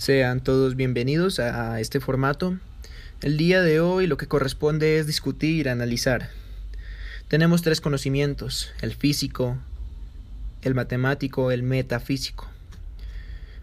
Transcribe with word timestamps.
Sean 0.00 0.42
todos 0.42 0.76
bienvenidos 0.76 1.40
a 1.40 1.78
este 1.78 2.00
formato. 2.00 2.58
El 3.20 3.36
día 3.36 3.60
de 3.60 3.80
hoy 3.80 4.06
lo 4.06 4.16
que 4.16 4.28
corresponde 4.28 4.98
es 4.98 5.06
discutir, 5.06 5.68
analizar. 5.68 6.30
Tenemos 7.28 7.60
tres 7.60 7.82
conocimientos, 7.82 8.72
el 8.80 8.94
físico, 8.94 9.58
el 10.62 10.74
matemático, 10.74 11.50
el 11.50 11.62
metafísico. 11.62 12.48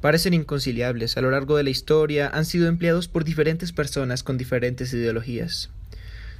Parecen 0.00 0.32
inconciliables. 0.32 1.18
A 1.18 1.20
lo 1.20 1.30
largo 1.30 1.58
de 1.58 1.64
la 1.64 1.70
historia 1.70 2.30
han 2.32 2.46
sido 2.46 2.66
empleados 2.66 3.08
por 3.08 3.24
diferentes 3.24 3.72
personas 3.72 4.22
con 4.22 4.38
diferentes 4.38 4.90
ideologías. 4.94 5.68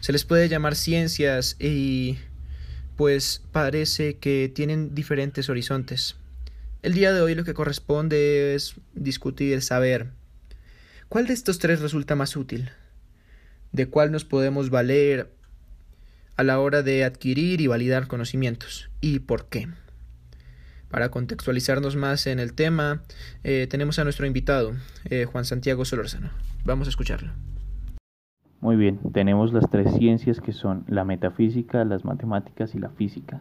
Se 0.00 0.12
les 0.12 0.24
puede 0.24 0.48
llamar 0.48 0.74
ciencias 0.74 1.54
y 1.60 2.16
pues 2.96 3.42
parece 3.52 4.14
que 4.16 4.50
tienen 4.54 4.94
diferentes 4.94 5.50
horizontes. 5.50 6.16
El 6.82 6.94
día 6.94 7.12
de 7.12 7.20
hoy 7.20 7.36
lo 7.36 7.44
que 7.44 7.54
corresponde 7.54 8.56
es 8.56 8.74
discutir, 8.92 9.62
saber 9.62 10.10
cuál 11.08 11.28
de 11.28 11.32
estos 11.32 11.60
tres 11.60 11.80
resulta 11.80 12.16
más 12.16 12.36
útil, 12.36 12.70
de 13.70 13.86
cuál 13.86 14.10
nos 14.10 14.24
podemos 14.24 14.68
valer 14.68 15.30
a 16.36 16.42
la 16.42 16.58
hora 16.58 16.82
de 16.82 17.04
adquirir 17.04 17.60
y 17.60 17.68
validar 17.68 18.08
conocimientos 18.08 18.90
y 19.00 19.20
por 19.20 19.48
qué. 19.48 19.68
Para 20.90 21.12
contextualizarnos 21.12 21.94
más 21.94 22.26
en 22.26 22.40
el 22.40 22.52
tema, 22.52 23.02
eh, 23.44 23.68
tenemos 23.70 24.00
a 24.00 24.04
nuestro 24.04 24.26
invitado, 24.26 24.72
eh, 25.04 25.24
Juan 25.24 25.44
Santiago 25.44 25.84
Solórzano. 25.84 26.30
Vamos 26.64 26.88
a 26.88 26.90
escucharlo. 26.90 27.30
Muy 28.60 28.74
bien, 28.74 28.98
tenemos 29.12 29.52
las 29.52 29.70
tres 29.70 29.94
ciencias 29.94 30.40
que 30.40 30.52
son 30.52 30.84
la 30.88 31.04
metafísica, 31.04 31.84
las 31.84 32.04
matemáticas 32.04 32.74
y 32.74 32.80
la 32.80 32.90
física. 32.90 33.40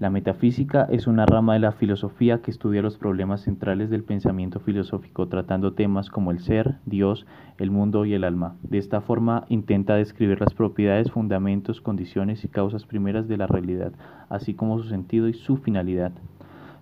La 0.00 0.10
metafísica 0.10 0.88
es 0.90 1.06
una 1.06 1.24
rama 1.24 1.52
de 1.52 1.60
la 1.60 1.70
filosofía 1.70 2.42
que 2.42 2.50
estudia 2.50 2.82
los 2.82 2.98
problemas 2.98 3.42
centrales 3.42 3.90
del 3.90 4.02
pensamiento 4.02 4.58
filosófico, 4.58 5.28
tratando 5.28 5.74
temas 5.74 6.10
como 6.10 6.32
el 6.32 6.40
ser, 6.40 6.78
Dios, 6.84 7.26
el 7.58 7.70
mundo 7.70 8.04
y 8.04 8.12
el 8.14 8.24
alma. 8.24 8.56
De 8.64 8.78
esta 8.78 9.00
forma 9.00 9.44
intenta 9.48 9.94
describir 9.94 10.40
las 10.40 10.52
propiedades, 10.52 11.12
fundamentos, 11.12 11.80
condiciones 11.80 12.44
y 12.44 12.48
causas 12.48 12.86
primeras 12.86 13.28
de 13.28 13.36
la 13.36 13.46
realidad, 13.46 13.92
así 14.28 14.54
como 14.54 14.80
su 14.80 14.88
sentido 14.88 15.28
y 15.28 15.34
su 15.34 15.58
finalidad. 15.58 16.10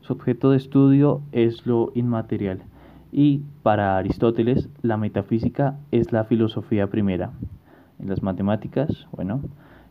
Su 0.00 0.14
objeto 0.14 0.50
de 0.50 0.56
estudio 0.56 1.20
es 1.32 1.66
lo 1.66 1.92
inmaterial, 1.94 2.62
y 3.12 3.42
para 3.62 3.98
Aristóteles 3.98 4.70
la 4.80 4.96
metafísica 4.96 5.78
es 5.90 6.12
la 6.12 6.24
filosofía 6.24 6.86
primera. 6.88 7.32
En 8.00 8.08
las 8.08 8.22
matemáticas, 8.22 9.06
bueno, 9.12 9.42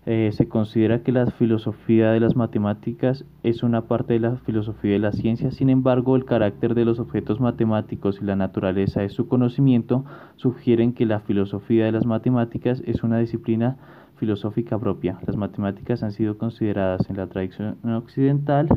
eh, 0.08 0.32
se 0.34 0.48
considera 0.48 1.04
que 1.04 1.12
la 1.12 1.28
filosofía 1.28 2.12
de 2.12 2.20
las 2.20 2.36
matemáticas 2.36 3.24
es 3.44 3.62
una 3.62 3.84
parte 3.84 4.14
de 4.14 4.20
la 4.20 4.38
filosofía 4.38 4.94
de 4.94 5.00
la 5.00 5.12
ciencia, 5.12 5.52
sin 5.52 5.70
embargo 5.70 6.16
el 6.16 6.26
carácter 6.26 6.74
de 6.74 6.86
los 6.86 7.00
objetos 7.00 7.40
matemáticos 7.40 8.20
y 8.20 8.26
la 8.26 8.36
naturaleza 8.36 9.02
de 9.02 9.10
su 9.10 9.28
conocimiento 9.28 10.04
sugieren 10.38 10.94
que 10.94 11.06
la 11.06 11.20
filosofía 11.20 11.86
de 11.86 11.92
las 11.92 12.08
matemáticas 12.08 12.82
es 12.88 13.04
una 13.04 13.20
disciplina 13.20 13.78
filosófica 14.18 14.80
propia. 14.80 15.20
Las 15.28 15.36
matemáticas 15.36 16.02
han 16.02 16.12
sido 16.12 16.38
consideradas 16.40 17.08
en 17.10 17.18
la 17.18 17.28
tradición 17.28 17.78
occidental 17.84 18.70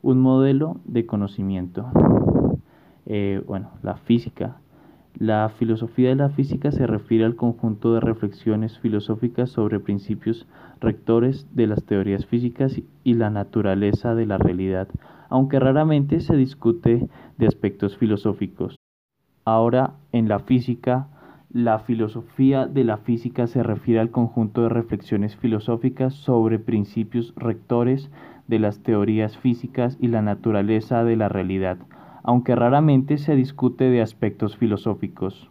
un 0.00 0.18
modelo 0.18 0.80
de 0.84 1.04
conocimiento. 1.04 1.90
Eh, 3.06 3.42
bueno, 3.46 3.70
la 3.82 3.96
física 3.96 4.56
la 5.18 5.48
filosofía 5.48 6.08
de 6.08 6.16
la 6.16 6.30
física 6.30 6.72
se 6.72 6.88
refiere 6.88 7.24
al 7.24 7.36
conjunto 7.36 7.94
de 7.94 8.00
reflexiones 8.00 8.78
filosóficas 8.80 9.50
sobre 9.50 9.78
principios 9.78 10.46
rectores 10.80 11.46
de 11.54 11.68
las 11.68 11.84
teorías 11.84 12.26
físicas 12.26 12.80
y 13.04 13.14
la 13.14 13.30
naturaleza 13.30 14.16
de 14.16 14.26
la 14.26 14.38
realidad, 14.38 14.88
aunque 15.28 15.60
raramente 15.60 16.18
se 16.18 16.36
discute 16.36 17.08
de 17.38 17.46
aspectos 17.46 17.96
filosóficos. 17.96 18.76
Ahora, 19.44 19.94
en 20.10 20.28
la 20.28 20.40
física, 20.40 21.06
la 21.48 21.78
filosofía 21.78 22.66
de 22.66 22.82
la 22.82 22.96
física 22.96 23.46
se 23.46 23.62
refiere 23.62 24.00
al 24.00 24.10
conjunto 24.10 24.62
de 24.62 24.68
reflexiones 24.68 25.36
filosóficas 25.36 26.14
sobre 26.14 26.58
principios 26.58 27.32
rectores 27.36 28.10
de 28.48 28.58
las 28.58 28.82
teorías 28.82 29.38
físicas 29.38 29.96
y 30.00 30.08
la 30.08 30.22
naturaleza 30.22 31.04
de 31.04 31.16
la 31.16 31.28
realidad, 31.28 31.78
aunque 32.24 32.56
raramente 32.56 33.18
se 33.18 33.36
discute 33.36 33.84
de 33.84 34.02
aspectos 34.02 34.56
filosóficos. 34.56 35.50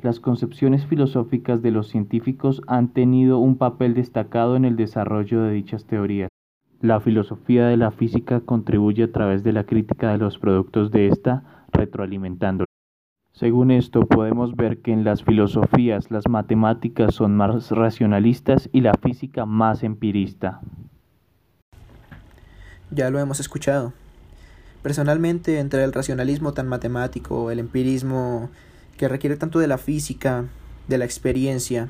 Las 0.00 0.20
concepciones 0.20 0.86
filosóficas 0.86 1.62
de 1.62 1.72
los 1.72 1.88
científicos 1.88 2.62
han 2.66 2.88
tenido 2.88 3.38
un 3.38 3.56
papel 3.56 3.94
destacado 3.94 4.56
en 4.56 4.64
el 4.64 4.76
desarrollo 4.76 5.42
de 5.42 5.52
dichas 5.52 5.84
teorías. 5.84 6.28
La 6.80 7.00
filosofía 7.00 7.66
de 7.66 7.76
la 7.76 7.90
física 7.90 8.40
contribuye 8.40 9.04
a 9.04 9.12
través 9.12 9.44
de 9.44 9.52
la 9.52 9.64
crítica 9.64 10.10
de 10.12 10.18
los 10.18 10.38
productos 10.38 10.90
de 10.90 11.08
esta, 11.08 11.66
retroalimentándolos. 11.72 12.66
Según 13.32 13.70
esto, 13.70 14.06
podemos 14.06 14.54
ver 14.54 14.78
que 14.78 14.92
en 14.92 15.04
las 15.04 15.24
filosofías 15.24 16.10
las 16.10 16.28
matemáticas 16.28 17.14
son 17.14 17.36
más 17.36 17.70
racionalistas 17.70 18.68
y 18.72 18.80
la 18.80 18.94
física 18.94 19.46
más 19.46 19.82
empirista. 19.82 20.60
Ya 22.90 23.10
lo 23.10 23.18
hemos 23.18 23.40
escuchado. 23.40 23.92
Personalmente, 24.82 25.58
entre 25.58 25.84
el 25.84 25.92
racionalismo 25.92 26.54
tan 26.54 26.66
matemático, 26.68 27.50
el 27.50 27.60
empirismo 27.60 28.50
que 28.96 29.08
requiere 29.08 29.36
tanto 29.36 29.58
de 29.58 29.68
la 29.68 29.78
física, 29.78 30.46
de 30.88 30.98
la 30.98 31.04
experiencia, 31.04 31.88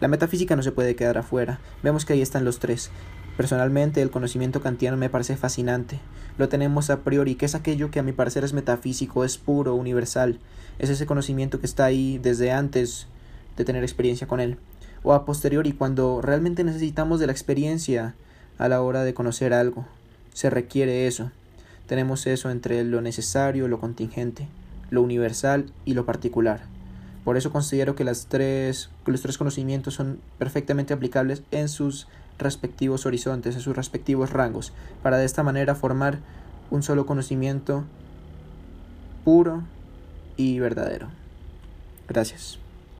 la 0.00 0.08
metafísica 0.08 0.56
no 0.56 0.62
se 0.62 0.72
puede 0.72 0.94
quedar 0.94 1.16
afuera. 1.16 1.58
Vemos 1.82 2.04
que 2.04 2.12
ahí 2.12 2.20
están 2.20 2.44
los 2.44 2.58
tres. 2.58 2.90
Personalmente, 3.36 4.02
el 4.02 4.10
conocimiento 4.10 4.60
kantiano 4.60 4.96
me 4.98 5.08
parece 5.08 5.36
fascinante. 5.36 6.00
Lo 6.36 6.48
tenemos 6.50 6.90
a 6.90 7.00
priori, 7.00 7.34
que 7.34 7.46
es 7.46 7.54
aquello 7.54 7.90
que 7.90 7.98
a 7.98 8.02
mi 8.02 8.12
parecer 8.12 8.44
es 8.44 8.52
metafísico, 8.52 9.24
es 9.24 9.38
puro, 9.38 9.74
universal. 9.74 10.38
Es 10.78 10.90
ese 10.90 11.06
conocimiento 11.06 11.60
que 11.60 11.66
está 11.66 11.86
ahí 11.86 12.18
desde 12.18 12.52
antes 12.52 13.06
de 13.56 13.64
tener 13.64 13.82
experiencia 13.82 14.26
con 14.26 14.40
él. 14.40 14.58
O 15.02 15.14
a 15.14 15.24
posteriori, 15.24 15.72
cuando 15.72 16.20
realmente 16.20 16.62
necesitamos 16.62 17.18
de 17.18 17.26
la 17.26 17.32
experiencia 17.32 18.14
a 18.58 18.68
la 18.68 18.82
hora 18.82 19.02
de 19.02 19.14
conocer 19.14 19.54
algo. 19.54 19.86
Se 20.34 20.50
requiere 20.50 21.06
eso. 21.06 21.30
Tenemos 21.86 22.26
eso 22.26 22.50
entre 22.50 22.82
lo 22.84 23.00
necesario, 23.00 23.68
lo 23.68 23.80
contingente, 23.80 24.48
lo 24.90 25.02
universal 25.02 25.72
y 25.84 25.94
lo 25.94 26.04
particular. 26.04 26.62
Por 27.24 27.36
eso 27.36 27.50
considero 27.50 27.96
que, 27.96 28.04
las 28.04 28.26
tres, 28.26 28.90
los 29.04 29.22
tres 29.22 29.38
conocimientos 29.38 29.94
son 29.94 30.20
perfectamente 30.38 30.94
aplicables 30.94 31.42
en 31.50 31.68
sus 31.68 32.06
respectivos 32.38 33.06
horizontes, 33.06 33.54
en 33.54 33.60
sus 33.60 33.76
respectivos 33.76 34.30
rangos, 34.30 34.72
para 35.02 35.18
de 35.18 35.24
esta 35.24 35.42
manera 35.42 35.74
formar 35.74 36.18
un 36.70 36.82
solo 36.82 37.06
conocimiento 37.06 37.84
puro 39.24 39.62
y 40.36 40.60
verdadero. 40.60 41.08
Gracias. 42.08 42.60